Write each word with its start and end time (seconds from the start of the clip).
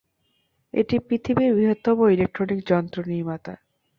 এটি 0.73 0.95
পৃথিবীর 1.07 1.51
বৃহত্তম 1.55 1.97
ইলেকট্রনিক 2.09 2.59
যন্ত্র 2.67 2.97
নির্মাতা। 3.07 3.53